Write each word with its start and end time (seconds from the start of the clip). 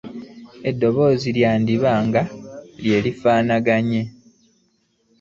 Eddoboozi 0.69 1.29
lyandiba 1.37 1.91
nga 2.07 2.23
lye 2.83 2.97
lifaananganye. 3.05 4.01